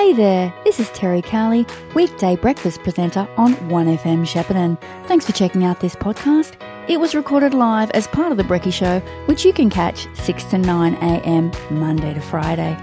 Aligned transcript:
Hey 0.00 0.14
there, 0.14 0.54
this 0.64 0.80
is 0.80 0.88
Terri 0.88 1.22
Cowley, 1.22 1.66
weekday 1.94 2.34
breakfast 2.34 2.82
presenter 2.82 3.28
on 3.36 3.54
1FM 3.68 4.24
Shepparton. 4.24 4.80
Thanks 5.06 5.26
for 5.26 5.32
checking 5.32 5.62
out 5.62 5.80
this 5.80 5.94
podcast. 5.94 6.54
It 6.88 6.98
was 6.98 7.14
recorded 7.14 7.52
live 7.52 7.90
as 7.90 8.06
part 8.06 8.32
of 8.32 8.38
The 8.38 8.44
Brecky 8.44 8.72
Show, 8.72 9.00
which 9.26 9.44
you 9.44 9.52
can 9.52 9.68
catch 9.68 10.08
6 10.14 10.44
to 10.44 10.58
9 10.58 10.94
a.m. 10.94 11.52
Monday 11.68 12.14
to 12.14 12.20
Friday. 12.22 12.78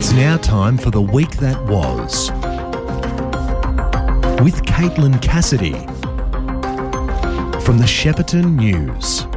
It's 0.00 0.10
now 0.10 0.36
time 0.36 0.76
for 0.76 0.90
the 0.90 1.00
week 1.00 1.30
that 1.36 1.62
was. 1.66 2.32
With 4.42 4.64
Caitlin 4.64 5.22
Cassidy 5.22 5.74
from 7.64 7.78
the 7.78 7.86
Shepparton 7.86 8.56
News. 8.56 9.28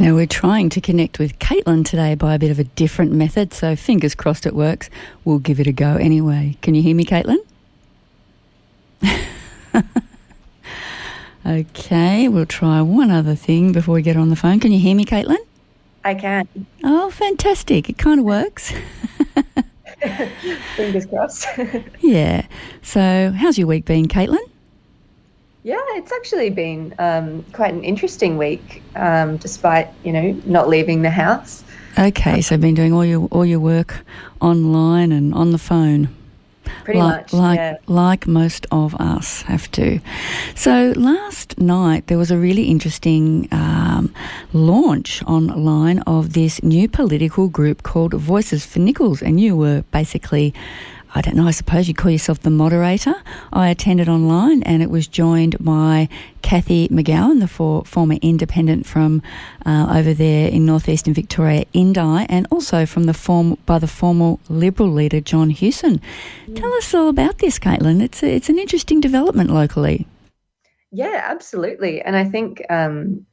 Now, 0.00 0.14
we're 0.14 0.26
trying 0.26 0.68
to 0.70 0.80
connect 0.80 1.18
with 1.18 1.40
Caitlin 1.40 1.84
today 1.84 2.14
by 2.14 2.34
a 2.34 2.38
bit 2.38 2.52
of 2.52 2.60
a 2.60 2.64
different 2.64 3.10
method, 3.10 3.52
so 3.52 3.74
fingers 3.74 4.14
crossed 4.14 4.46
it 4.46 4.54
works. 4.54 4.88
We'll 5.24 5.40
give 5.40 5.58
it 5.58 5.66
a 5.66 5.72
go 5.72 5.96
anyway. 5.96 6.56
Can 6.62 6.76
you 6.76 6.82
hear 6.82 6.94
me, 6.94 7.04
Caitlin? 7.04 7.38
okay, 11.46 12.28
we'll 12.28 12.46
try 12.46 12.80
one 12.80 13.10
other 13.10 13.34
thing 13.34 13.72
before 13.72 13.96
we 13.96 14.02
get 14.02 14.16
on 14.16 14.30
the 14.30 14.36
phone. 14.36 14.60
Can 14.60 14.70
you 14.70 14.78
hear 14.78 14.94
me, 14.94 15.04
Caitlin? 15.04 15.38
I 16.04 16.14
can. 16.14 16.46
Oh, 16.84 17.10
fantastic. 17.10 17.88
It 17.88 17.98
kind 17.98 18.20
of 18.20 18.24
works. 18.26 18.72
Fingers 20.76 21.06
crossed. 21.06 21.48
yeah. 22.00 22.46
So, 22.82 23.32
how's 23.36 23.58
your 23.58 23.66
week 23.66 23.84
been, 23.84 24.06
Caitlin? 24.06 24.38
Yeah, 25.64 25.76
it's 25.90 26.12
actually 26.12 26.50
been 26.50 26.94
um, 26.98 27.44
quite 27.52 27.74
an 27.74 27.82
interesting 27.82 28.38
week, 28.38 28.82
um, 28.94 29.36
despite 29.38 29.88
you 30.04 30.12
know 30.12 30.40
not 30.46 30.68
leaving 30.68 31.02
the 31.02 31.10
house. 31.10 31.64
Okay, 31.98 32.40
so 32.40 32.54
I've 32.54 32.60
been 32.60 32.74
doing 32.74 32.92
all 32.92 33.04
your 33.04 33.26
all 33.32 33.44
your 33.44 33.60
work 33.60 34.04
online 34.40 35.10
and 35.10 35.34
on 35.34 35.50
the 35.50 35.58
phone. 35.58 36.14
Pretty 36.84 37.00
like, 37.00 37.22
much, 37.22 37.32
like 37.32 37.56
yeah. 37.56 37.76
like 37.86 38.26
most 38.26 38.66
of 38.70 38.94
us 38.96 39.42
have 39.42 39.70
to. 39.72 40.00
So 40.54 40.92
last 40.96 41.58
night 41.58 42.06
there 42.06 42.18
was 42.18 42.30
a 42.30 42.38
really 42.38 42.64
interesting 42.64 43.48
um, 43.50 44.14
launch 44.52 45.22
online 45.24 46.00
of 46.00 46.34
this 46.34 46.62
new 46.62 46.88
political 46.88 47.48
group 47.48 47.82
called 47.82 48.14
Voices 48.14 48.64
for 48.64 48.78
Nicholls, 48.78 49.22
and 49.22 49.40
you 49.40 49.56
were 49.56 49.82
basically. 49.90 50.54
I 51.14 51.20
don't 51.20 51.36
know, 51.36 51.46
I 51.46 51.52
suppose 51.52 51.88
you 51.88 51.94
call 51.94 52.10
yourself 52.10 52.40
the 52.40 52.50
moderator. 52.50 53.14
I 53.52 53.70
attended 53.70 54.08
online 54.08 54.62
and 54.64 54.82
it 54.82 54.90
was 54.90 55.06
joined 55.06 55.56
by 55.58 56.08
Cathy 56.42 56.88
McGowan, 56.88 57.40
the 57.40 57.48
for, 57.48 57.84
former 57.84 58.16
independent 58.20 58.86
from 58.86 59.22
uh, 59.64 59.92
over 59.96 60.12
there 60.12 60.48
in 60.48 60.66
northeastern 60.66 61.14
Victoria, 61.14 61.64
Indi, 61.72 62.00
and 62.00 62.46
also 62.50 62.84
from 62.84 63.04
the 63.04 63.14
form 63.14 63.56
by 63.64 63.78
the 63.78 63.86
former 63.86 64.36
Liberal 64.48 64.90
leader 64.90 65.20
John 65.20 65.50
Hewson. 65.50 66.00
Tell 66.54 66.72
us 66.74 66.92
all 66.94 67.08
about 67.08 67.38
this, 67.38 67.58
Caitlin. 67.58 68.02
It's 68.02 68.22
a, 68.22 68.34
it's 68.34 68.48
an 68.48 68.58
interesting 68.58 69.00
development 69.00 69.50
locally. 69.50 70.06
Yeah, 70.90 71.22
absolutely. 71.24 72.00
And 72.02 72.16
I 72.16 72.24
think 72.24 72.62
um, 72.70 73.24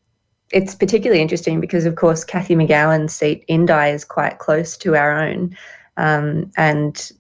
it's 0.52 0.76
particularly 0.76 1.22
interesting 1.22 1.60
because, 1.60 1.86
of 1.86 1.96
course, 1.96 2.24
Cathy 2.24 2.56
McGowan's 2.56 3.14
seat, 3.14 3.44
Indi, 3.48 3.74
is 3.74 4.06
quite 4.06 4.40
close 4.40 4.78
to 4.78 4.96
our 4.96 5.12
own. 5.22 5.56
Um, 5.98 6.52
and 6.58 7.12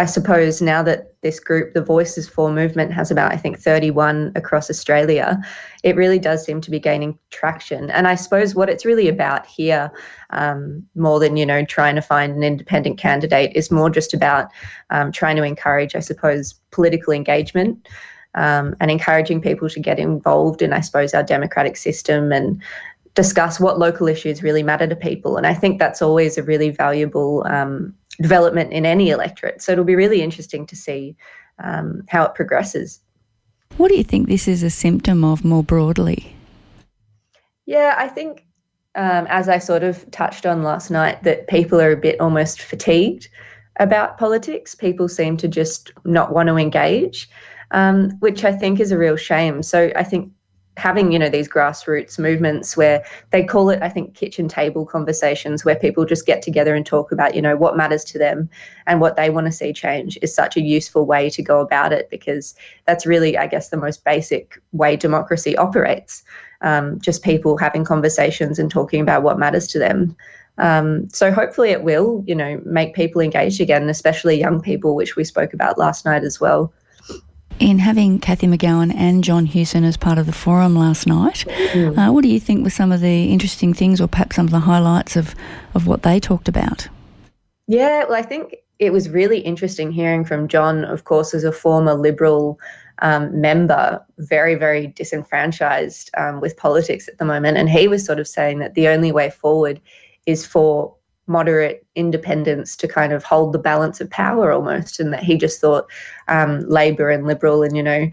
I 0.00 0.06
suppose 0.06 0.62
now 0.62 0.82
that 0.84 1.12
this 1.20 1.38
group, 1.38 1.74
the 1.74 1.82
Voices 1.82 2.26
for 2.26 2.50
movement, 2.50 2.90
has 2.90 3.10
about, 3.10 3.32
I 3.32 3.36
think, 3.36 3.58
31 3.58 4.32
across 4.34 4.70
Australia, 4.70 5.38
it 5.82 5.94
really 5.94 6.18
does 6.18 6.42
seem 6.42 6.62
to 6.62 6.70
be 6.70 6.80
gaining 6.80 7.18
traction. 7.28 7.90
And 7.90 8.08
I 8.08 8.14
suppose 8.14 8.54
what 8.54 8.70
it's 8.70 8.86
really 8.86 9.08
about 9.08 9.44
here, 9.44 9.92
um, 10.30 10.82
more 10.94 11.20
than, 11.20 11.36
you 11.36 11.44
know, 11.44 11.66
trying 11.66 11.96
to 11.96 12.00
find 12.00 12.34
an 12.34 12.42
independent 12.42 12.96
candidate, 12.96 13.54
is 13.54 13.70
more 13.70 13.90
just 13.90 14.14
about 14.14 14.48
um, 14.88 15.12
trying 15.12 15.36
to 15.36 15.42
encourage, 15.42 15.94
I 15.94 16.00
suppose, 16.00 16.54
political 16.70 17.12
engagement. 17.12 17.86
Um, 18.36 18.76
and 18.80 18.92
encouraging 18.92 19.40
people 19.40 19.68
to 19.68 19.80
get 19.80 19.98
involved 19.98 20.62
in, 20.62 20.72
I 20.72 20.78
suppose, 20.82 21.14
our 21.14 21.24
democratic 21.24 21.76
system 21.76 22.30
and 22.30 22.62
discuss 23.16 23.58
what 23.58 23.80
local 23.80 24.06
issues 24.06 24.40
really 24.40 24.62
matter 24.62 24.86
to 24.86 24.94
people. 24.94 25.36
And 25.36 25.48
I 25.48 25.52
think 25.52 25.80
that's 25.80 26.00
always 26.00 26.38
a 26.38 26.44
really 26.44 26.70
valuable 26.70 27.44
um, 27.48 27.92
development 28.20 28.72
in 28.72 28.86
any 28.86 29.10
electorate. 29.10 29.62
So 29.62 29.72
it'll 29.72 29.84
be 29.84 29.96
really 29.96 30.22
interesting 30.22 30.66
to 30.66 30.76
see 30.76 31.16
um, 31.62 32.02
how 32.08 32.24
it 32.24 32.34
progresses. 32.34 33.00
What 33.76 33.88
do 33.88 33.96
you 33.96 34.04
think 34.04 34.28
this 34.28 34.48
is 34.48 34.62
a 34.62 34.70
symptom 34.70 35.24
of 35.24 35.44
more 35.44 35.62
broadly? 35.62 36.36
Yeah, 37.66 37.94
I 37.96 38.08
think, 38.08 38.44
um, 38.94 39.26
as 39.28 39.48
I 39.48 39.58
sort 39.58 39.82
of 39.82 40.10
touched 40.10 40.44
on 40.44 40.62
last 40.62 40.90
night, 40.90 41.22
that 41.22 41.46
people 41.46 41.80
are 41.80 41.92
a 41.92 41.96
bit 41.96 42.20
almost 42.20 42.60
fatigued 42.60 43.28
about 43.78 44.18
politics. 44.18 44.74
People 44.74 45.08
seem 45.08 45.36
to 45.38 45.48
just 45.48 45.92
not 46.04 46.34
want 46.34 46.48
to 46.48 46.56
engage, 46.56 47.30
um, 47.70 48.10
which 48.18 48.44
I 48.44 48.52
think 48.52 48.80
is 48.80 48.90
a 48.90 48.98
real 48.98 49.16
shame. 49.16 49.62
So 49.62 49.92
I 49.94 50.02
think 50.02 50.32
having 50.76 51.12
you 51.12 51.18
know 51.18 51.28
these 51.28 51.48
grassroots 51.48 52.18
movements 52.18 52.76
where 52.76 53.04
they 53.30 53.44
call 53.44 53.70
it 53.70 53.82
i 53.82 53.88
think 53.88 54.14
kitchen 54.14 54.48
table 54.48 54.86
conversations 54.86 55.64
where 55.64 55.76
people 55.76 56.04
just 56.04 56.26
get 56.26 56.42
together 56.42 56.74
and 56.74 56.86
talk 56.86 57.10
about 57.12 57.34
you 57.34 57.42
know 57.42 57.56
what 57.56 57.76
matters 57.76 58.04
to 58.04 58.18
them 58.18 58.48
and 58.86 59.00
what 59.00 59.16
they 59.16 59.30
want 59.30 59.46
to 59.46 59.52
see 59.52 59.72
change 59.72 60.16
is 60.22 60.34
such 60.34 60.56
a 60.56 60.62
useful 60.62 61.04
way 61.04 61.28
to 61.28 61.42
go 61.42 61.60
about 61.60 61.92
it 61.92 62.08
because 62.08 62.54
that's 62.86 63.04
really 63.04 63.36
i 63.36 63.46
guess 63.46 63.68
the 63.68 63.76
most 63.76 64.04
basic 64.04 64.62
way 64.72 64.96
democracy 64.96 65.56
operates 65.56 66.22
um, 66.62 67.00
just 67.00 67.22
people 67.22 67.56
having 67.56 67.84
conversations 67.84 68.58
and 68.58 68.70
talking 68.70 69.00
about 69.00 69.22
what 69.22 69.38
matters 69.38 69.66
to 69.68 69.78
them. 69.78 70.16
Um, 70.58 71.08
so 71.08 71.32
hopefully 71.32 71.70
it 71.70 71.84
will 71.84 72.22
you 72.26 72.34
know 72.34 72.60
make 72.66 72.94
people 72.94 73.22
engaged 73.22 73.62
again 73.62 73.88
especially 73.88 74.38
young 74.38 74.60
people 74.60 74.94
which 74.94 75.16
we 75.16 75.24
spoke 75.24 75.54
about 75.54 75.78
last 75.78 76.04
night 76.04 76.22
as 76.22 76.38
well 76.38 76.70
in 77.60 77.78
having 77.78 78.18
Cathy 78.18 78.46
McGowan 78.46 78.92
and 78.94 79.22
John 79.22 79.44
Hewson 79.44 79.84
as 79.84 79.96
part 79.96 80.18
of 80.18 80.26
the 80.26 80.32
forum 80.32 80.74
last 80.74 81.06
night, 81.06 81.44
mm. 81.46 81.96
uh, 81.96 82.10
what 82.12 82.22
do 82.22 82.28
you 82.28 82.40
think 82.40 82.64
were 82.64 82.70
some 82.70 82.90
of 82.90 83.00
the 83.00 83.30
interesting 83.30 83.74
things 83.74 84.00
or 84.00 84.08
perhaps 84.08 84.36
some 84.36 84.46
of 84.46 84.50
the 84.50 84.60
highlights 84.60 85.14
of, 85.14 85.34
of 85.74 85.86
what 85.86 86.02
they 86.02 86.18
talked 86.18 86.48
about? 86.48 86.88
Yeah, 87.66 88.04
well, 88.04 88.14
I 88.14 88.22
think 88.22 88.56
it 88.78 88.92
was 88.92 89.10
really 89.10 89.40
interesting 89.40 89.92
hearing 89.92 90.24
from 90.24 90.48
John, 90.48 90.84
of 90.86 91.04
course, 91.04 91.34
as 91.34 91.44
a 91.44 91.52
former 91.52 91.94
Liberal 91.94 92.58
um, 93.00 93.38
member, 93.38 94.04
very, 94.18 94.54
very 94.54 94.86
disenfranchised 94.88 96.10
um, 96.16 96.40
with 96.40 96.56
politics 96.56 97.08
at 97.08 97.18
the 97.18 97.26
moment. 97.26 97.58
And 97.58 97.68
he 97.68 97.88
was 97.88 98.04
sort 98.04 98.18
of 98.18 98.26
saying 98.26 98.58
that 98.60 98.74
the 98.74 98.88
only 98.88 99.12
way 99.12 99.28
forward 99.30 99.80
is 100.26 100.46
for 100.46 100.94
moderate 101.30 101.86
independents 101.94 102.76
to 102.76 102.88
kind 102.88 103.12
of 103.12 103.22
hold 103.22 103.52
the 103.52 103.58
balance 103.58 104.00
of 104.00 104.10
power 104.10 104.52
almost, 104.52 105.00
and 105.00 105.12
that 105.12 105.22
he 105.22 105.38
just 105.38 105.60
thought 105.60 105.86
um, 106.28 106.60
Labor 106.68 107.08
and 107.08 107.26
Liberal 107.26 107.62
and 107.62 107.76
you 107.76 107.82
know 107.82 108.10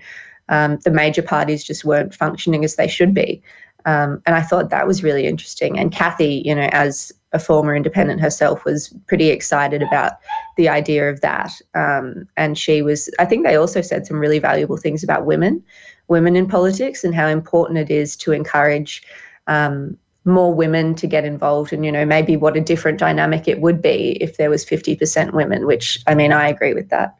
um, 0.49 0.77
the 0.85 0.91
major 0.91 1.21
parties 1.21 1.63
just 1.63 1.83
weren't 1.83 2.13
functioning 2.13 2.63
as 2.63 2.75
they 2.75 2.87
should 2.87 3.13
be. 3.13 3.41
Um, 3.85 4.21
and 4.25 4.35
I 4.35 4.41
thought 4.41 4.69
that 4.69 4.87
was 4.87 5.03
really 5.03 5.25
interesting. 5.25 5.79
And 5.79 5.93
Cathy, 5.93 6.41
you 6.45 6.53
know, 6.53 6.69
as 6.71 7.13
a 7.31 7.39
former 7.39 7.75
independent 7.75 8.19
herself, 8.19 8.65
was 8.65 8.93
pretty 9.07 9.29
excited 9.29 9.81
about 9.81 10.13
the 10.57 10.67
idea 10.67 11.09
of 11.09 11.21
that. 11.21 11.53
Um, 11.73 12.27
and 12.35 12.57
she 12.57 12.81
was, 12.81 13.09
I 13.17 13.25
think 13.25 13.45
they 13.45 13.55
also 13.55 13.81
said 13.81 14.05
some 14.05 14.19
really 14.19 14.39
valuable 14.39 14.77
things 14.77 15.03
about 15.03 15.25
women, 15.25 15.63
women 16.09 16.35
in 16.35 16.47
politics, 16.47 17.03
and 17.03 17.15
how 17.15 17.27
important 17.27 17.79
it 17.79 17.89
is 17.89 18.17
to 18.17 18.33
encourage 18.33 19.03
um, 19.47 19.97
more 20.27 20.53
women 20.53 20.93
to 20.95 21.07
get 21.07 21.25
involved 21.25 21.73
and 21.73 21.85
you 21.85 21.91
know 21.91 22.05
maybe 22.05 22.35
what 22.35 22.57
a 22.57 22.61
different 22.61 22.99
dynamic 22.99 23.47
it 23.47 23.61
would 23.61 23.81
be 23.81 24.17
if 24.21 24.37
there 24.37 24.49
was 24.49 24.65
50% 24.65 25.33
women 25.33 25.65
which 25.65 25.99
i 26.05 26.13
mean 26.13 26.31
i 26.31 26.47
agree 26.47 26.73
with 26.73 26.89
that. 26.89 27.15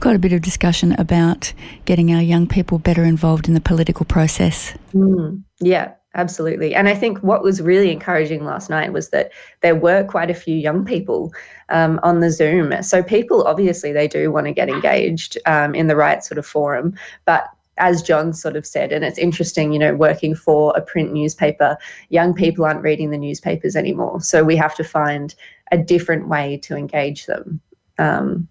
Got 0.00 0.16
a 0.16 0.18
bit 0.18 0.32
of 0.32 0.42
discussion 0.42 0.92
about 0.98 1.52
getting 1.84 2.12
our 2.12 2.20
young 2.20 2.46
people 2.46 2.78
better 2.78 3.04
involved 3.04 3.46
in 3.48 3.54
the 3.54 3.60
political 3.60 4.04
process. 4.04 4.76
Mm, 4.92 5.42
yeah 5.60 5.92
absolutely. 6.14 6.74
And 6.74 6.88
i 6.88 6.94
think 6.94 7.18
what 7.18 7.42
was 7.42 7.62
really 7.62 7.90
encouraging 7.90 8.44
last 8.44 8.68
night 8.68 8.92
was 8.92 9.10
that 9.10 9.30
there 9.60 9.76
were 9.76 10.04
quite 10.04 10.30
a 10.30 10.34
few 10.34 10.56
young 10.56 10.84
people 10.84 11.32
um, 11.68 12.00
on 12.02 12.20
the 12.20 12.30
zoom. 12.30 12.82
So 12.82 13.02
people 13.02 13.44
obviously 13.44 13.92
they 13.92 14.08
do 14.08 14.30
want 14.30 14.46
to 14.46 14.52
get 14.52 14.68
engaged 14.68 15.38
um, 15.46 15.74
in 15.74 15.86
the 15.86 15.96
right 15.96 16.22
sort 16.24 16.38
of 16.38 16.44
forum 16.44 16.94
but 17.24 17.48
as 17.78 18.02
John 18.02 18.32
sort 18.32 18.56
of 18.56 18.66
said, 18.66 18.92
and 18.92 19.04
it's 19.04 19.18
interesting, 19.18 19.72
you 19.72 19.78
know, 19.78 19.94
working 19.94 20.34
for 20.34 20.72
a 20.76 20.80
print 20.80 21.12
newspaper, 21.12 21.78
young 22.10 22.34
people 22.34 22.64
aren't 22.64 22.82
reading 22.82 23.10
the 23.10 23.18
newspapers 23.18 23.76
anymore. 23.76 24.20
So 24.20 24.44
we 24.44 24.56
have 24.56 24.74
to 24.76 24.84
find 24.84 25.34
a 25.70 25.78
different 25.78 26.28
way 26.28 26.58
to 26.64 26.76
engage 26.76 27.26
them. 27.26 27.60
Um, 27.98 28.48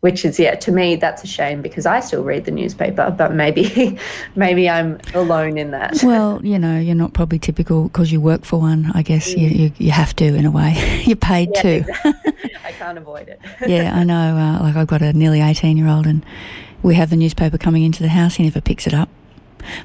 which 0.00 0.24
is 0.24 0.38
yeah 0.38 0.54
to 0.54 0.70
me 0.70 0.94
that's 0.94 1.24
a 1.24 1.26
shame 1.26 1.60
because 1.60 1.84
i 1.84 1.98
still 1.98 2.22
read 2.22 2.44
the 2.44 2.50
newspaper 2.50 3.12
but 3.16 3.34
maybe 3.34 3.98
maybe 4.36 4.68
i'm 4.68 4.98
alone 5.14 5.58
in 5.58 5.72
that 5.72 5.98
well 6.04 6.40
you 6.44 6.58
know 6.58 6.78
you're 6.78 6.94
not 6.94 7.12
probably 7.12 7.38
typical 7.38 7.84
because 7.84 8.12
you 8.12 8.20
work 8.20 8.44
for 8.44 8.60
one 8.60 8.90
i 8.94 9.02
guess 9.02 9.34
mm. 9.34 9.38
you, 9.38 9.48
you, 9.48 9.72
you 9.78 9.90
have 9.90 10.14
to 10.14 10.24
in 10.24 10.44
a 10.44 10.50
way 10.50 11.02
you're 11.04 11.16
paid 11.16 11.50
yeah, 11.54 11.62
to 11.62 11.74
exactly. 11.78 12.12
i 12.64 12.72
can't 12.72 12.98
avoid 12.98 13.28
it 13.28 13.40
yeah 13.66 13.94
i 13.94 14.04
know 14.04 14.36
uh, 14.36 14.62
like 14.62 14.76
i've 14.76 14.86
got 14.86 15.02
a 15.02 15.12
nearly 15.12 15.40
18 15.40 15.76
year 15.76 15.88
old 15.88 16.06
and 16.06 16.24
we 16.82 16.94
have 16.94 17.10
the 17.10 17.16
newspaper 17.16 17.58
coming 17.58 17.84
into 17.84 18.02
the 18.02 18.08
house. 18.08 18.36
He 18.36 18.44
never 18.44 18.60
picks 18.60 18.86
it 18.86 18.94
up. 18.94 19.08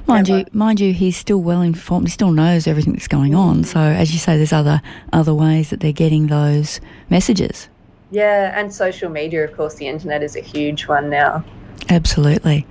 Mind 0.06 0.28
you, 0.28 0.44
mind 0.52 0.80
you, 0.80 0.92
he's 0.92 1.16
still 1.16 1.42
well 1.42 1.60
informed. 1.60 2.06
He 2.06 2.12
still 2.12 2.30
knows 2.30 2.66
everything 2.66 2.92
that's 2.92 3.08
going 3.08 3.34
on. 3.34 3.64
So, 3.64 3.80
as 3.80 4.12
you 4.12 4.18
say, 4.18 4.36
there's 4.36 4.52
other 4.52 4.80
other 5.12 5.34
ways 5.34 5.70
that 5.70 5.80
they're 5.80 5.92
getting 5.92 6.28
those 6.28 6.80
messages. 7.10 7.68
Yeah, 8.10 8.58
and 8.58 8.72
social 8.72 9.10
media, 9.10 9.44
of 9.44 9.56
course, 9.56 9.74
the 9.74 9.88
internet 9.88 10.22
is 10.22 10.36
a 10.36 10.40
huge 10.40 10.86
one 10.86 11.10
now. 11.10 11.44
Absolutely. 11.88 12.66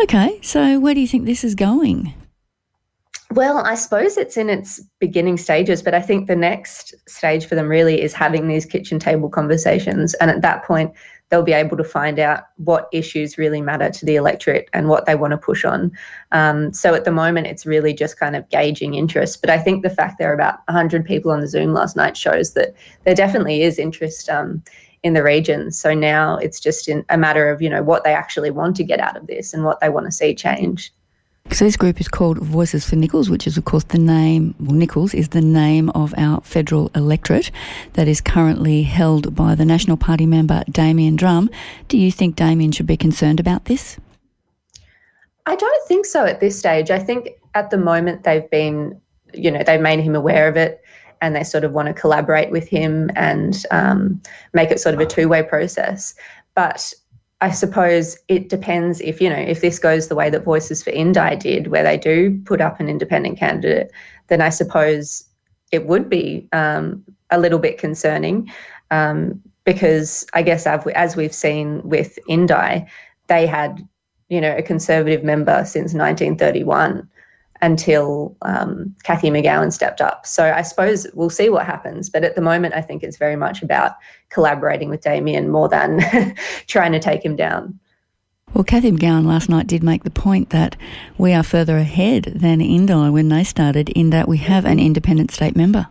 Okay, 0.00 0.38
so 0.42 0.78
where 0.78 0.94
do 0.94 1.00
you 1.00 1.08
think 1.08 1.26
this 1.26 1.44
is 1.44 1.54
going? 1.54 2.14
Well, 3.32 3.58
I 3.58 3.74
suppose 3.74 4.16
it's 4.16 4.38
in 4.38 4.48
its 4.48 4.80
beginning 5.00 5.36
stages, 5.36 5.82
but 5.82 5.94
I 5.94 6.00
think 6.00 6.28
the 6.28 6.36
next 6.36 6.94
stage 7.06 7.44
for 7.44 7.56
them 7.56 7.68
really 7.68 8.00
is 8.00 8.14
having 8.14 8.48
these 8.48 8.64
kitchen 8.64 8.98
table 8.98 9.28
conversations. 9.28 10.14
And 10.14 10.30
at 10.30 10.40
that 10.40 10.64
point, 10.64 10.92
they'll 11.28 11.42
be 11.42 11.52
able 11.52 11.76
to 11.76 11.84
find 11.84 12.18
out 12.18 12.44
what 12.56 12.88
issues 12.92 13.38
really 13.38 13.60
matter 13.60 13.90
to 13.90 14.04
the 14.04 14.16
electorate 14.16 14.68
and 14.72 14.88
what 14.88 15.06
they 15.06 15.14
want 15.14 15.32
to 15.32 15.38
push 15.38 15.64
on. 15.64 15.92
Um, 16.32 16.72
so 16.72 16.94
at 16.94 17.04
the 17.04 17.12
moment, 17.12 17.46
it's 17.46 17.66
really 17.66 17.92
just 17.92 18.18
kind 18.18 18.34
of 18.34 18.48
gauging 18.48 18.94
interest. 18.94 19.40
But 19.40 19.50
I 19.50 19.58
think 19.58 19.82
the 19.82 19.90
fact 19.90 20.18
there 20.18 20.30
are 20.30 20.34
about 20.34 20.60
100 20.66 21.04
people 21.04 21.30
on 21.30 21.40
the 21.40 21.48
Zoom 21.48 21.72
last 21.72 21.96
night 21.96 22.16
shows 22.16 22.54
that 22.54 22.74
there 23.04 23.14
definitely 23.14 23.62
is 23.62 23.78
interest 23.78 24.28
um, 24.30 24.62
in 25.02 25.12
the 25.12 25.22
region. 25.22 25.70
So 25.70 25.94
now 25.94 26.36
it's 26.36 26.60
just 26.60 26.88
in 26.88 27.04
a 27.08 27.18
matter 27.18 27.50
of, 27.50 27.60
you 27.62 27.70
know, 27.70 27.82
what 27.82 28.04
they 28.04 28.14
actually 28.14 28.50
want 28.50 28.76
to 28.76 28.84
get 28.84 29.00
out 29.00 29.16
of 29.16 29.26
this 29.26 29.52
and 29.52 29.64
what 29.64 29.80
they 29.80 29.88
want 29.88 30.06
to 30.06 30.12
see 30.12 30.34
change. 30.34 30.92
So 31.50 31.64
this 31.64 31.76
group 31.76 32.00
is 32.00 32.08
called 32.08 32.38
Voices 32.38 32.88
for 32.88 32.94
Nicholls, 32.96 33.30
which 33.30 33.46
is 33.46 33.56
of 33.56 33.64
course 33.64 33.84
the 33.84 33.98
name, 33.98 34.54
well 34.60 34.76
Nicholls 34.76 35.14
is 35.14 35.30
the 35.30 35.40
name 35.40 35.88
of 35.90 36.14
our 36.16 36.40
federal 36.42 36.90
electorate 36.94 37.50
that 37.94 38.06
is 38.06 38.20
currently 38.20 38.82
held 38.82 39.34
by 39.34 39.54
the 39.54 39.64
National 39.64 39.96
Party 39.96 40.26
member 40.26 40.62
Damian 40.70 41.16
Drum. 41.16 41.50
Do 41.88 41.96
you 41.96 42.12
think 42.12 42.36
Damian 42.36 42.70
should 42.72 42.86
be 42.86 42.96
concerned 42.96 43.40
about 43.40 43.64
this? 43.64 43.98
I 45.46 45.56
don't 45.56 45.88
think 45.88 46.04
so 46.04 46.26
at 46.26 46.40
this 46.40 46.58
stage. 46.58 46.90
I 46.90 46.98
think 46.98 47.30
at 47.54 47.70
the 47.70 47.78
moment 47.78 48.24
they've 48.24 48.48
been, 48.50 49.00
you 49.32 49.50
know, 49.50 49.62
they've 49.64 49.80
made 49.80 50.00
him 50.00 50.14
aware 50.14 50.48
of 50.48 50.56
it 50.56 50.82
and 51.22 51.34
they 51.34 51.42
sort 51.42 51.64
of 51.64 51.72
want 51.72 51.88
to 51.88 51.94
collaborate 51.94 52.50
with 52.50 52.68
him 52.68 53.10
and 53.16 53.64
um, 53.70 54.20
make 54.52 54.70
it 54.70 54.80
sort 54.80 54.94
of 54.94 55.00
a 55.00 55.06
two 55.06 55.28
way 55.28 55.42
process. 55.42 56.14
But 56.54 56.92
I 57.40 57.50
suppose 57.50 58.18
it 58.26 58.48
depends 58.48 59.00
if, 59.00 59.20
you 59.20 59.30
know, 59.30 59.36
if 59.36 59.60
this 59.60 59.78
goes 59.78 60.08
the 60.08 60.16
way 60.16 60.28
that 60.28 60.44
Voices 60.44 60.82
for 60.82 60.90
Indi 60.90 61.36
did, 61.36 61.68
where 61.68 61.84
they 61.84 61.96
do 61.96 62.40
put 62.44 62.60
up 62.60 62.80
an 62.80 62.88
independent 62.88 63.38
candidate, 63.38 63.92
then 64.26 64.40
I 64.40 64.48
suppose 64.48 65.24
it 65.70 65.86
would 65.86 66.08
be 66.08 66.48
um, 66.52 67.04
a 67.30 67.38
little 67.38 67.58
bit 67.58 67.78
concerning 67.78 68.50
um, 68.90 69.40
because 69.64 70.26
I 70.34 70.42
guess 70.42 70.66
as 70.66 71.14
we've 71.14 71.34
seen 71.34 71.80
with 71.88 72.18
Indi, 72.28 72.86
they 73.28 73.46
had, 73.46 73.86
you 74.28 74.40
know, 74.40 74.56
a 74.56 74.62
conservative 74.62 75.22
member 75.22 75.64
since 75.64 75.94
1931 75.94 77.08
until 77.60 78.36
um, 78.42 78.94
Cathy 79.02 79.30
McGowan 79.30 79.72
stepped 79.72 80.00
up. 80.00 80.26
So 80.26 80.52
I 80.52 80.62
suppose 80.62 81.06
we'll 81.14 81.30
see 81.30 81.48
what 81.48 81.66
happens. 81.66 82.08
But 82.08 82.24
at 82.24 82.34
the 82.34 82.40
moment, 82.40 82.74
I 82.74 82.80
think 82.80 83.02
it's 83.02 83.16
very 83.16 83.36
much 83.36 83.62
about 83.62 83.96
collaborating 84.28 84.88
with 84.90 85.00
Damian 85.00 85.48
more 85.48 85.68
than 85.68 86.00
trying 86.66 86.92
to 86.92 87.00
take 87.00 87.24
him 87.24 87.36
down. 87.36 87.78
Well, 88.54 88.64
Cathy 88.64 88.92
McGowan 88.92 89.26
last 89.26 89.48
night 89.48 89.66
did 89.66 89.82
make 89.82 90.04
the 90.04 90.10
point 90.10 90.50
that 90.50 90.76
we 91.18 91.34
are 91.34 91.42
further 91.42 91.76
ahead 91.76 92.24
than 92.34 92.60
Indi 92.60 93.10
when 93.10 93.28
they 93.28 93.44
started, 93.44 93.90
in 93.90 94.10
that 94.10 94.26
we 94.26 94.38
have 94.38 94.64
an 94.64 94.78
independent 94.78 95.30
state 95.30 95.54
member. 95.54 95.86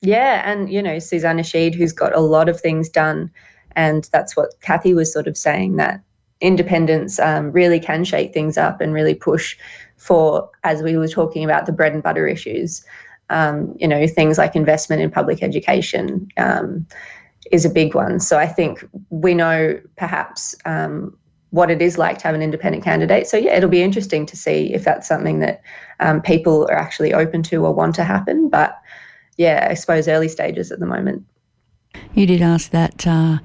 Yeah, 0.00 0.42
and 0.50 0.70
you 0.70 0.82
know, 0.82 0.98
Suzanna 0.98 1.42
Sheed, 1.42 1.74
who's 1.74 1.92
got 1.92 2.14
a 2.14 2.20
lot 2.20 2.48
of 2.48 2.60
things 2.60 2.88
done, 2.88 3.30
and 3.76 4.08
that's 4.12 4.36
what 4.36 4.60
Cathy 4.60 4.92
was 4.92 5.12
sort 5.12 5.28
of 5.28 5.36
saying 5.36 5.76
that 5.76 6.02
independents 6.40 7.18
um, 7.18 7.52
really 7.52 7.80
can 7.80 8.04
shake 8.04 8.32
things 8.32 8.58
up 8.58 8.80
and 8.80 8.92
really 8.92 9.14
push 9.14 9.56
for, 9.96 10.50
as 10.62 10.82
we 10.82 10.96
were 10.96 11.08
talking 11.08 11.44
about, 11.44 11.66
the 11.66 11.72
bread 11.72 11.94
and 11.94 12.02
butter 12.02 12.26
issues. 12.26 12.84
Um, 13.30 13.74
you 13.78 13.88
know, 13.88 14.06
things 14.06 14.36
like 14.36 14.54
investment 14.54 15.00
in 15.00 15.10
public 15.10 15.42
education 15.42 16.28
um, 16.36 16.86
is 17.50 17.64
a 17.64 17.70
big 17.70 17.94
one. 17.94 18.20
So 18.20 18.38
I 18.38 18.46
think 18.46 18.86
we 19.10 19.34
know 19.34 19.80
perhaps 19.96 20.54
um, 20.66 21.16
what 21.50 21.70
it 21.70 21.80
is 21.80 21.96
like 21.96 22.18
to 22.18 22.24
have 22.24 22.34
an 22.34 22.42
independent 22.42 22.84
candidate. 22.84 23.26
So 23.26 23.36
yeah, 23.36 23.56
it'll 23.56 23.70
be 23.70 23.82
interesting 23.82 24.26
to 24.26 24.36
see 24.36 24.74
if 24.74 24.84
that's 24.84 25.08
something 25.08 25.38
that 25.38 25.62
um, 26.00 26.20
people 26.20 26.64
are 26.64 26.76
actually 26.76 27.14
open 27.14 27.42
to 27.44 27.64
or 27.64 27.72
want 27.72 27.94
to 27.94 28.04
happen. 28.04 28.48
But 28.50 28.78
yeah, 29.36 29.68
I 29.70 29.74
suppose 29.74 30.06
early 30.06 30.28
stages 30.28 30.70
at 30.70 30.80
the 30.80 30.86
moment. 30.86 31.24
You 32.12 32.26
did 32.26 32.42
ask 32.42 32.70
that. 32.72 33.06
Uh 33.06 33.38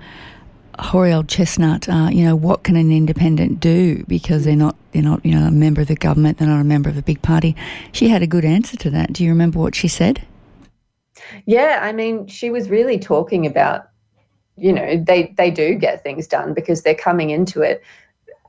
hoary 0.79 1.13
old 1.13 1.27
chestnut, 1.27 1.87
uh, 1.89 2.09
you 2.11 2.23
know, 2.23 2.35
what 2.35 2.63
can 2.63 2.75
an 2.75 2.91
independent 2.91 3.59
do 3.59 4.03
because 4.07 4.45
they're 4.45 4.55
not 4.55 4.75
they're 4.91 5.03
not 5.03 5.23
you 5.25 5.33
know 5.33 5.45
a 5.45 5.51
member 5.51 5.81
of 5.81 5.87
the 5.87 5.95
government, 5.95 6.37
they're 6.37 6.47
not 6.47 6.61
a 6.61 6.65
member 6.65 6.89
of 6.89 6.97
a 6.97 7.01
big 7.01 7.21
party. 7.21 7.55
She 7.91 8.09
had 8.09 8.21
a 8.21 8.27
good 8.27 8.45
answer 8.45 8.77
to 8.77 8.89
that. 8.91 9.13
Do 9.13 9.23
you 9.23 9.29
remember 9.29 9.59
what 9.59 9.75
she 9.75 9.87
said? 9.87 10.25
Yeah, 11.45 11.79
I 11.81 11.91
mean, 11.91 12.27
she 12.27 12.49
was 12.49 12.69
really 12.69 12.97
talking 12.97 13.45
about, 13.45 13.89
you 14.55 14.73
know, 14.73 15.03
they 15.05 15.33
they 15.37 15.51
do 15.51 15.75
get 15.75 16.03
things 16.03 16.27
done 16.27 16.53
because 16.53 16.81
they're 16.81 16.95
coming 16.95 17.29
into 17.29 17.61
it. 17.61 17.83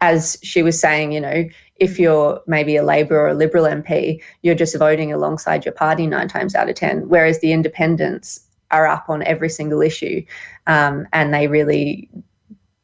As 0.03 0.39
she 0.43 0.63
was 0.63 0.81
saying, 0.81 1.13
you 1.13 1.21
know, 1.21 1.45
if 1.77 1.99
you're 1.99 2.41
maybe 2.47 2.77
a 2.77 2.83
Labor 2.83 3.19
or 3.19 3.29
a 3.29 3.35
Liberal 3.35 3.65
MP, 3.65 4.23
you're 4.43 4.55
just 4.55 4.79
voting 4.79 5.13
alongside 5.13 5.65
your 5.65 5.75
party 5.75 6.07
nine 6.07 6.29
times 6.29 6.55
out 6.55 6.69
of 6.69 6.75
ten. 6.75 7.09
Whereas 7.09 7.41
the 7.41 7.53
independents 7.53 8.41
are 8.71 8.87
up 8.87 9.07
on 9.09 9.23
every 9.25 9.49
single 9.49 9.81
issue 9.81 10.25
um, 10.67 11.07
and 11.13 11.33
they 11.35 11.49
really 11.49 12.09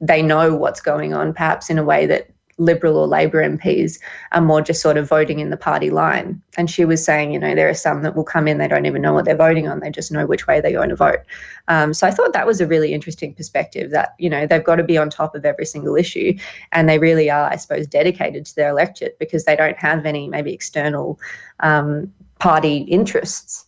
they 0.01 0.23
know 0.23 0.55
what's 0.55 0.81
going 0.81 1.15
on 1.15 1.33
perhaps 1.33 1.71
in 1.71 1.79
a 1.79 1.85
way 1.85 2.07
that 2.07 2.31
liberal 2.59 2.97
or 2.97 3.07
labor 3.07 3.43
mps 3.43 3.99
are 4.33 4.41
more 4.41 4.63
just 4.63 4.81
sort 4.81 4.97
of 4.97 5.09
voting 5.09 5.41
in 5.41 5.51
the 5.51 5.57
party 5.57 5.91
line. 5.91 6.41
And 6.57 6.71
she 6.71 6.87
was 6.87 7.05
saying 7.05 7.33
you 7.33 7.39
know 7.39 7.55
there 7.55 7.69
are 7.69 7.75
some 7.75 8.03
that 8.03 8.17
will 8.17 8.25
come 8.25 8.49
in 8.49 8.57
they 8.57 8.69
don't 8.69 8.87
even 8.87 9.03
know 9.03 9.13
what 9.13 9.27
they're 9.27 9.37
voting 9.37 9.69
on 9.69 9.81
they 9.81 9.91
just 9.91 10.11
know 10.11 10.27
which 10.27 10.47
way 10.47 10.61
they're 10.61 10.73
going 10.73 10.89
to 10.89 10.97
vote. 10.97 11.21
Um, 11.69 11.93
so 11.93 12.07
i 12.07 12.11
thought 12.11 12.33
that 12.33 12.47
was 12.47 12.61
a 12.61 12.67
really 12.67 12.95
interesting 12.95 13.35
perspective 13.35 13.91
that 13.91 14.15
you 14.19 14.31
know 14.31 14.47
they've 14.47 14.65
got 14.65 14.77
to 14.77 14.85
be 14.85 14.97
on 14.97 15.11
top 15.11 15.35
of 15.35 15.45
every 15.45 15.67
single 15.67 15.97
issue 15.97 16.37
and 16.73 16.89
they 16.89 16.99
really 16.99 17.29
are 17.31 17.51
i 17.51 17.57
suppose 17.57 17.87
dedicated 17.87 18.47
to 18.47 18.57
their 18.57 18.71
electorate 18.71 19.19
because 19.19 19.45
they 19.45 19.57
don't 19.57 19.77
have 19.77 20.07
any 20.07 20.29
maybe 20.29 20.53
external 20.53 21.21
um, 21.61 22.11
party 22.39 22.79
interests 22.79 23.66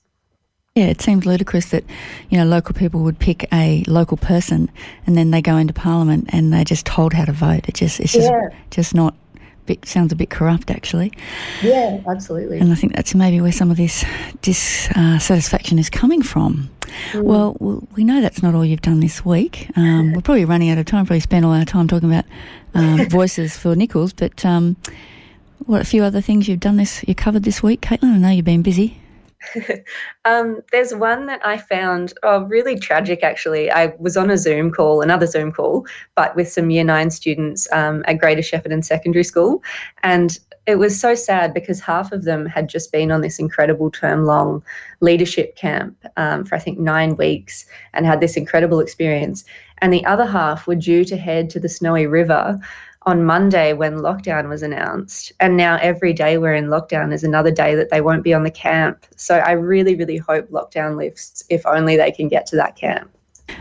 yeah, 0.79 0.87
it 0.87 1.01
seems 1.03 1.27
ludicrous 1.27 1.67
that, 1.71 1.85
you 2.31 2.39
know, 2.39 2.45
local 2.45 2.75
people 2.75 3.01
would 3.01 3.19
pick 3.19 3.47
a 3.53 3.83
local 3.87 4.17
person 4.17 4.71
and 5.07 5.17
then 5.17 5.31
they 5.33 5.43
go 5.43 5.57
into 5.57 5.73
Parliament 5.73 6.29
and 6.31 6.53
they're 6.53 6.65
just 6.65 6.87
told 6.87 7.13
how 7.13 7.25
to 7.25 7.33
vote. 7.33 7.69
It 7.69 7.75
just 7.75 7.99
it's 8.01 8.13
just 8.13 8.31
yeah. 8.31 8.51
just 8.71 8.95
not 8.95 9.15
bit, 9.67 9.85
sounds 9.85 10.13
a 10.13 10.17
bit 10.17 10.31
corrupt 10.31 10.71
actually. 10.71 11.13
Yeah, 11.63 12.01
absolutely. 12.09 12.59
And 12.59 12.73
I 12.73 12.75
think 12.75 12.95
that's 12.95 13.15
maybe 13.15 13.41
where 13.41 13.53
some 13.53 13.71
of 13.71 13.77
this 13.77 14.05
dissatisfaction 14.43 15.79
is 15.79 15.91
coming 15.91 16.23
from. 16.23 16.71
Mm. 17.13 17.23
Well, 17.25 17.87
we 17.95 18.05
know 18.05 18.21
that's 18.21 18.43
not 18.43 18.55
all 18.55 18.65
you've 18.65 18.83
done 18.83 19.01
this 19.01 19.25
week. 19.25 19.71
Um, 19.77 20.13
we're 20.15 20.23
probably 20.23 20.45
running 20.45 20.71
out 20.71 20.79
of 20.79 20.87
time. 20.87 21.07
Probably 21.07 21.21
spent 21.21 21.45
all 21.45 21.53
our 21.53 21.65
time 21.65 21.89
talking 21.89 22.11
about 22.11 22.25
um, 22.75 23.09
voices 23.11 23.57
for 23.57 23.77
Nicholls, 23.77 24.13
but 24.13 24.45
um, 24.45 24.77
what 25.67 25.83
a 25.83 25.85
few 25.85 26.03
other 26.03 26.21
things 26.21 26.49
you've 26.49 26.61
done 26.61 26.77
this 26.77 27.05
you 27.07 27.15
covered 27.15 27.43
this 27.43 27.63
week, 27.63 27.81
Caitlin. 27.81 28.15
I 28.15 28.19
know 28.19 28.31
you've 28.31 28.45
been 28.45 28.63
busy. 28.63 28.99
um, 30.25 30.61
there's 30.73 30.95
one 30.95 31.27
that 31.27 31.45
I 31.45 31.59
found 31.59 32.13
oh, 32.23 32.45
really 32.45 32.79
tragic, 32.79 33.23
actually. 33.23 33.71
I 33.71 33.95
was 33.99 34.17
on 34.17 34.31
a 34.31 34.39
Zoom 34.39 34.71
call, 34.71 35.01
another 35.01 35.27
Zoom 35.27 35.53
call, 35.53 35.87
but 36.15 36.35
with 36.37 36.51
some 36.51 36.71
year 36.71 36.85
nine 36.85 37.11
students 37.11 37.71
um, 37.73 38.05
at 38.07 38.19
Greater 38.19 38.43
Shepparton 38.43 38.85
Secondary 38.85 39.25
School. 39.25 39.63
And 40.03 40.39
it 40.67 40.79
was 40.79 41.01
so 41.01 41.15
sad 41.15 41.55
because 41.55 41.81
half 41.81 42.13
of 42.13 42.25
them 42.25 42.45
had 42.45 42.69
just 42.69 42.93
been 42.93 43.11
on 43.11 43.23
this 43.23 43.39
incredible 43.39 43.91
term 43.91 44.27
long 44.27 44.63
leadership 45.01 45.57
camp 45.57 45.97
um, 46.17 46.45
for, 46.45 46.57
I 46.57 46.59
think, 46.59 46.79
nine 46.79 47.17
weeks 47.17 47.65
and 47.95 48.05
had 48.05 48.21
this 48.21 48.37
incredible 48.37 48.81
experience. 48.81 49.45
And 49.79 49.93
the 49.93 50.05
other 50.05 50.27
half 50.27 50.67
were 50.67 50.75
due 50.75 51.05
to 51.07 51.17
head 51.17 51.49
to 51.51 51.61
the 51.61 51.69
Snowy 51.69 52.07
River 52.07 52.59
on 53.03 53.25
Monday 53.25 53.73
when 53.73 53.99
lockdown 53.99 54.49
was 54.49 54.63
announced. 54.63 55.33
And 55.41 55.57
now 55.57 55.79
every 55.81 56.13
day 56.13 56.39
we're 56.39 56.55
in 56.55 56.67
lockdown 56.67 57.13
is 57.13 57.25
another 57.25 57.51
day 57.51 57.75
that 57.75 57.91
they 57.91 58.01
won't 58.01 58.25
be 58.25 58.35
on 58.35 58.43
the 58.43 58.51
camp. 58.51 59.07
So 59.17 59.39
I 59.39 59.53
really, 59.53 59.95
really 59.95 60.17
hope 60.17 60.49
lockdown 60.51 60.97
lifts 60.97 61.45
if 61.49 61.65
only 61.67 61.97
they 61.97 62.11
can 62.11 62.29
get 62.29 62.47
to 62.47 62.57
that 62.57 62.77
camp. 62.77 63.11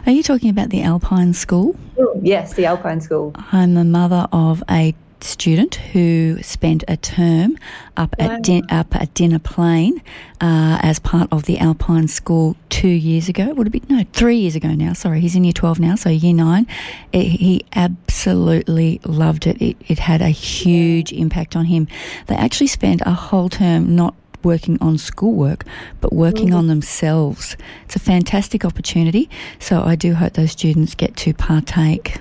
Are 0.05 0.11
you 0.11 0.23
talking 0.23 0.49
about 0.49 0.69
the 0.69 0.81
Alpine 0.81 1.33
School? 1.33 1.75
Yes, 2.21 2.53
the 2.53 2.65
Alpine 2.65 2.99
School. 2.99 3.33
I'm 3.51 3.73
the 3.73 3.85
mother 3.85 4.27
of 4.31 4.63
a 4.69 4.93
student 5.23 5.75
who 5.75 6.41
spent 6.41 6.83
a 6.87 6.97
term 6.97 7.57
up 7.95 8.15
wow. 8.19 8.39
at 8.45 8.71
up 8.71 8.95
at 8.95 9.13
Dinner 9.13 9.39
Plain 9.39 10.01
uh, 10.41 10.79
as 10.81 10.99
part 10.99 11.27
of 11.31 11.43
the 11.43 11.57
Alpine 11.59 12.07
School 12.07 12.55
two 12.69 12.87
years 12.87 13.29
ago. 13.29 13.53
Would 13.53 13.67
it 13.67 13.69
be 13.71 13.83
no 13.89 14.05
three 14.13 14.37
years 14.37 14.55
ago 14.55 14.69
now? 14.69 14.93
Sorry, 14.93 15.19
he's 15.19 15.35
in 15.35 15.43
year 15.43 15.53
twelve 15.53 15.79
now, 15.79 15.95
so 15.95 16.09
year 16.09 16.33
nine. 16.33 16.67
It, 17.11 17.25
he 17.25 17.65
absolutely 17.75 18.99
loved 19.05 19.47
it. 19.47 19.61
it. 19.61 19.77
It 19.87 19.99
had 19.99 20.21
a 20.21 20.29
huge 20.29 21.11
impact 21.11 21.55
on 21.55 21.65
him. 21.65 21.87
They 22.27 22.35
actually 22.35 22.67
spent 22.67 23.01
a 23.05 23.13
whole 23.13 23.49
term 23.49 23.95
not 23.95 24.15
working 24.43 24.77
on 24.81 24.97
schoolwork, 24.97 25.65
but 25.99 26.13
working 26.13 26.53
on 26.53 26.67
themselves. 26.67 27.57
It's 27.85 27.95
a 27.95 27.99
fantastic 27.99 28.63
opportunity. 28.63 29.29
So 29.59 29.83
I 29.83 29.95
do 29.95 30.13
hope 30.13 30.33
those 30.33 30.51
students 30.51 30.95
get 30.95 31.15
to 31.17 31.33
partake. 31.33 32.19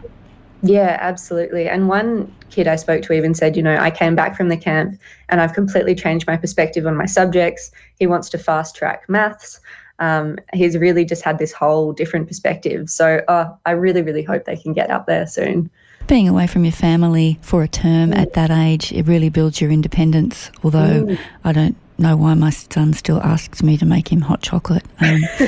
Yeah, 0.62 0.96
absolutely. 1.00 1.68
And 1.68 1.88
one 1.88 2.32
kid 2.50 2.66
I 2.66 2.76
spoke 2.76 3.02
to 3.02 3.12
even 3.12 3.34
said, 3.34 3.56
you 3.56 3.62
know, 3.62 3.76
I 3.76 3.90
came 3.90 4.14
back 4.14 4.36
from 4.36 4.48
the 4.48 4.56
camp 4.56 4.98
and 5.28 5.40
I've 5.40 5.52
completely 5.52 5.94
changed 5.94 6.26
my 6.26 6.36
perspective 6.36 6.86
on 6.86 6.96
my 6.96 7.06
subjects. 7.06 7.70
He 7.98 8.06
wants 8.06 8.28
to 8.30 8.38
fast 8.38 8.74
track 8.74 9.08
maths. 9.08 9.60
Um, 9.98 10.38
he's 10.52 10.76
really 10.76 11.04
just 11.04 11.22
had 11.22 11.38
this 11.38 11.52
whole 11.52 11.92
different 11.92 12.28
perspective. 12.28 12.90
So 12.90 13.22
uh, 13.28 13.52
I 13.64 13.72
really, 13.72 14.02
really 14.02 14.22
hope 14.22 14.44
they 14.44 14.56
can 14.56 14.72
get 14.72 14.90
up 14.90 15.06
there 15.06 15.26
soon. 15.26 15.70
Being 16.06 16.28
away 16.28 16.46
from 16.46 16.64
your 16.64 16.72
family 16.72 17.38
for 17.42 17.62
a 17.62 17.68
term 17.68 18.10
mm. 18.10 18.16
at 18.16 18.34
that 18.34 18.50
age, 18.50 18.92
it 18.92 19.06
really 19.06 19.28
builds 19.28 19.60
your 19.60 19.70
independence. 19.70 20.50
Although 20.62 21.04
mm. 21.04 21.18
I 21.44 21.52
don't 21.52 21.76
know 21.98 22.16
why 22.16 22.34
my 22.34 22.50
son 22.50 22.92
still 22.92 23.20
asks 23.22 23.62
me 23.62 23.76
to 23.78 23.86
make 23.86 24.10
him 24.10 24.20
hot 24.20 24.42
chocolate. 24.42 24.84
Um, 25.00 25.20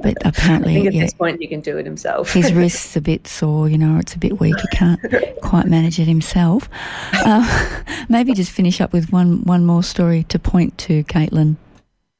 but 0.00 0.16
apparently, 0.24 0.72
I 0.72 0.74
think 0.76 0.86
at 0.86 0.94
yeah, 0.94 1.02
this 1.02 1.14
point 1.14 1.40
he 1.40 1.46
can 1.46 1.60
do 1.60 1.76
it 1.78 1.84
himself. 1.84 2.32
his 2.32 2.52
wrist's 2.54 2.96
a 2.96 3.00
bit 3.00 3.26
sore, 3.26 3.68
you 3.68 3.78
know, 3.78 3.98
it's 3.98 4.14
a 4.14 4.18
bit 4.18 4.40
weak. 4.40 4.58
He 4.58 4.76
can't 4.76 5.00
quite 5.42 5.66
manage 5.66 5.98
it 5.98 6.06
himself. 6.06 6.68
Uh, 7.12 7.82
maybe 8.08 8.34
just 8.34 8.50
finish 8.50 8.80
up 8.80 8.92
with 8.92 9.12
one 9.12 9.42
one 9.44 9.64
more 9.64 9.82
story 9.82 10.24
to 10.24 10.38
point 10.38 10.76
to, 10.78 11.04
Caitlin. 11.04 11.56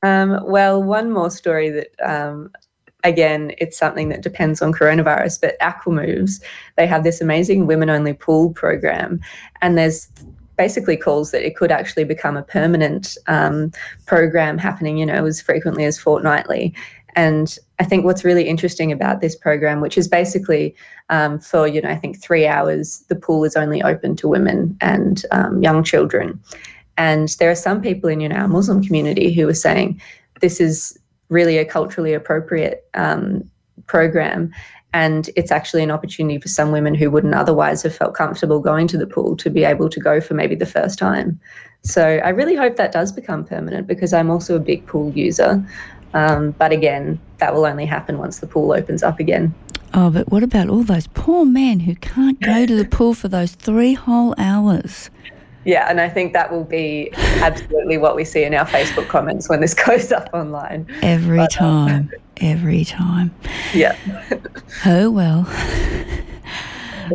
Um, 0.03 0.41
well, 0.45 0.83
one 0.83 1.11
more 1.11 1.31
story 1.31 1.71
that. 1.71 1.89
Um, 2.03 2.51
again, 3.05 3.53
it's 3.59 3.79
something 3.79 4.09
that 4.09 4.23
depends 4.23 4.61
on 4.61 4.73
coronavirus, 4.73 5.41
but 5.41 5.59
Aquamoves, 5.61 6.43
they 6.77 6.87
have 6.87 7.05
this 7.05 7.21
amazing 7.21 7.67
women 7.67 7.89
only 7.89 8.13
pool 8.13 8.51
program. 8.53 9.21
And 9.63 9.79
there's 9.79 10.09
basically 10.59 10.97
calls 10.97 11.31
that 11.31 11.47
it 11.47 11.57
could 11.57 11.71
actually 11.71 12.05
become 12.05 12.37
a 12.37 12.43
permanent 12.43 13.17
um, 13.29 13.73
program 14.05 14.59
happening, 14.59 14.99
you 14.99 15.07
know, 15.07 15.25
as 15.25 15.41
frequently 15.41 15.85
as 15.85 15.99
fortnightly. 15.99 16.75
And 17.15 17.57
I 17.79 17.85
think 17.85 18.05
what's 18.05 18.25
really 18.25 18.45
interesting 18.45 18.93
about 18.93 19.21
this 19.21 19.35
program, 19.35 19.81
which 19.81 19.97
is 19.97 20.07
basically 20.09 20.75
um, 21.09 21.39
for, 21.39 21.67
you 21.67 21.81
know, 21.81 21.89
I 21.89 21.97
think 21.97 22.21
three 22.21 22.47
hours, 22.47 23.05
the 23.09 23.17
pool 23.17 23.45
is 23.45 23.57
only 23.57 23.83
open 23.83 24.15
to 24.17 24.29
women 24.29 24.77
and 24.81 25.25
um, 25.31 25.63
young 25.63 25.83
children. 25.83 26.39
And 26.97 27.29
there 27.39 27.51
are 27.51 27.57
some 27.57 27.81
people 27.81 28.11
in, 28.11 28.21
you 28.21 28.29
know, 28.29 28.37
our 28.37 28.49
Muslim 28.49 28.83
community 28.83 29.33
who 29.33 29.49
are 29.49 29.55
saying 29.55 30.01
this 30.41 30.61
is 30.61 30.99
really 31.29 31.59
a 31.59 31.65
culturally 31.65 32.13
appropriate 32.13 32.87
um, 32.95 33.49
program 33.87 34.53
and 34.95 35.29
it's 35.37 35.51
actually 35.51 35.83
an 35.83 35.91
opportunity 35.91 36.39
for 36.39 36.49
some 36.49 36.73
women 36.73 36.95
who 36.95 37.11
wouldn't 37.11 37.35
otherwise 37.35 37.83
have 37.83 37.95
felt 37.95 38.15
comfortable 38.15 38.61
going 38.61 38.87
to 38.89 38.99
the 38.99 39.07
pool 39.07 39.37
to 39.37 39.51
be 39.51 39.65
able 39.65 39.89
to 39.91 40.01
go 40.01 40.21
for 40.21 40.35
maybe 40.35 40.55
the 40.55 40.67
first 40.67 40.99
time. 40.99 41.39
So 41.83 42.03
I 42.03 42.31
really 42.31 42.57
hope 42.57 42.77
that 42.77 42.93
does 42.93 43.13
become 43.13 43.45
permanent 43.45 43.87
because 43.87 44.13
I'm 44.13 44.31
also 44.31 44.57
a 44.57 44.61
big 44.61 44.87
pool 44.87 45.13
user. 45.13 45.65
Um, 46.15 46.53
but 46.53 46.73
again, 46.73 47.21
that 47.39 47.55
will 47.55 47.67
only 47.67 47.87
happen 47.87 48.19
once 48.19 48.39
the 48.39 48.47
pool 48.47 48.73
opens 48.73 49.03
up 49.03 49.21
again. 49.21 49.55
Oh, 49.95 50.11
but 50.11 50.31
what 50.31 50.43
about 50.43 50.69
all 50.69 50.83
those 50.83 51.07
poor 51.09 51.45
men 51.45 51.81
who 51.81 51.95
can't 51.95 52.41
go 52.41 52.67
to 52.67 52.75
the 52.75 52.85
pool 52.97 53.15
for 53.15 53.29
those 53.29 53.53
three 53.53 53.95
whole 53.95 54.35
hours? 54.39 55.11
Yeah, 55.69 55.87
and 55.91 56.01
I 56.01 56.09
think 56.09 56.33
that 56.33 56.51
will 56.51 56.65
be 56.65 57.11
absolutely 57.43 57.99
what 57.99 58.17
we 58.17 58.25
see 58.25 58.43
in 58.43 58.55
our 58.55 58.65
Facebook 58.65 59.07
comments 59.09 59.51
when 59.51 59.61
this 59.61 59.75
goes 59.87 60.11
up 60.13 60.31
online. 60.33 60.87
Every 61.03 61.37
but, 61.37 61.61
um, 61.61 61.87
time. 61.87 61.97
Um, 61.97 62.11
every 62.39 62.85
time. 62.87 63.35
Yeah. 63.75 63.95
oh, 64.87 65.11
well. 65.11 65.47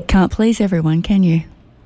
Can't 0.07 0.31
please 0.31 0.61
everyone, 0.61 1.01
can 1.01 1.23
you? 1.23 1.45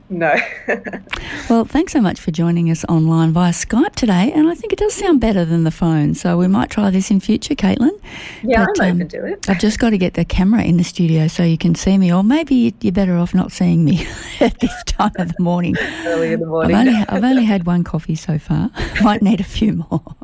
No. 0.10 0.36
well, 1.50 1.64
thanks 1.66 1.94
so 1.94 2.02
much 2.02 2.20
for 2.20 2.32
joining 2.32 2.70
us 2.70 2.84
online 2.86 3.32
via 3.32 3.52
Skype 3.52 3.96
today, 3.96 4.32
and 4.34 4.50
I 4.50 4.54
think 4.56 4.74
it 4.74 4.80
does 4.80 4.94
sound 4.94 5.22
better 5.22 5.46
than 5.46 5.64
the 5.64 5.72
phone, 5.72 6.14
so 6.14 6.38
we 6.38 6.48
might 6.48 6.70
try 6.70 6.90
this 6.90 7.10
in 7.10 7.20
future, 7.20 7.56
Caitlin. 7.56 7.98
Yeah, 8.44 8.66
but, 8.66 8.82
I'm 8.84 8.92
um, 8.92 8.98
open 8.98 9.08
to 9.10 9.26
it. 9.26 9.50
I've 9.50 9.60
just 9.60 9.80
got 9.80 9.92
to 9.92 9.98
get 9.98 10.16
the 10.16 10.26
camera 10.26 10.64
in 10.64 10.78
the 10.78 10.84
studio 10.84 11.28
so 11.28 11.44
you 11.44 11.58
can 11.58 11.76
see 11.76 11.98
me, 11.98 12.14
or 12.14 12.24
maybe 12.24 12.76
you're 12.82 12.92
better 12.92 13.16
off 13.16 13.34
not 13.34 13.52
seeing 13.52 13.86
me 13.86 14.06
at 14.40 14.60
this 14.60 14.84
time 14.86 15.14
of 15.18 15.34
the 15.34 15.42
morning. 15.42 15.76
Early 16.06 16.34
in 16.34 16.42
the 16.42 16.48
morning. 16.48 16.76
I've 16.76 16.88
only, 16.88 17.06
I've 17.08 17.24
only 17.24 17.46
had 17.46 17.66
one 17.66 17.84
coffee 17.84 18.16
so 18.16 18.38
far. 18.38 18.70
Might 19.02 19.22
need 19.22 19.40
a 19.40 19.46
few 19.46 19.86
more. 19.90 20.04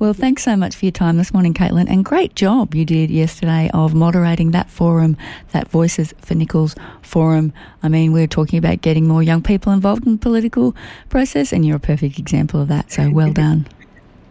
Well, 0.00 0.14
thanks 0.14 0.42
so 0.42 0.56
much 0.56 0.76
for 0.76 0.86
your 0.86 0.92
time 0.92 1.18
this 1.18 1.34
morning, 1.34 1.52
Caitlin, 1.52 1.86
and 1.90 2.02
great 2.02 2.34
job 2.34 2.74
you 2.74 2.86
did 2.86 3.10
yesterday 3.10 3.70
of 3.74 3.94
moderating 3.94 4.52
that 4.52 4.70
forum, 4.70 5.14
that 5.52 5.68
Voices 5.68 6.14
for 6.22 6.34
Nicholls 6.34 6.74
forum. 7.02 7.52
I 7.82 7.88
mean, 7.88 8.12
we 8.12 8.22
are 8.22 8.26
talking 8.26 8.58
about 8.58 8.80
getting 8.80 9.06
more 9.06 9.22
young 9.22 9.42
people 9.42 9.74
involved 9.74 10.06
in 10.06 10.12
the 10.12 10.18
political 10.18 10.74
process, 11.10 11.52
and 11.52 11.66
you're 11.66 11.76
a 11.76 11.80
perfect 11.80 12.18
example 12.18 12.62
of 12.62 12.68
that. 12.68 12.90
So 12.90 13.10
well 13.10 13.30
done. 13.34 13.68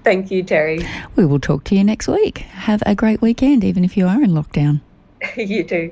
Thank 0.04 0.32
you, 0.32 0.44
Terri. 0.44 0.90
We 1.16 1.28
will 1.28 1.40
talk 1.40 1.66
to 1.66 1.76
you 1.76 1.84
next 1.84 2.08
week. 2.08 2.40
Have 2.40 2.82
a 2.88 2.96
great 2.96 3.22
weekend, 3.22 3.64
even 3.64 3.86
if 3.86 3.96
you 3.96 4.08
are 4.08 4.24
in 4.24 4.32
lockdown. 4.32 4.82
you 5.38 5.64
too. 5.64 5.92